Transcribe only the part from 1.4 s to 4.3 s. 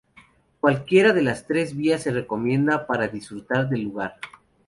tres vías se recomienda para disfrutar del lugar.